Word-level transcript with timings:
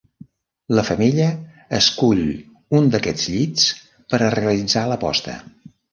La 0.77 0.83
femella 0.85 1.27
escull 1.79 2.23
un 2.79 2.89
d'aquests 2.95 3.27
llits 3.35 3.67
per 4.15 4.21
a 4.29 4.35
realitzar 4.41 4.87
la 4.95 4.99
posta. 5.05 5.37